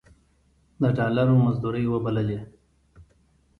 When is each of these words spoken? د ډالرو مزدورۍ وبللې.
د 0.81 0.83
ډالرو 0.97 1.35
مزدورۍ 1.45 1.85
وبللې. 1.89 2.39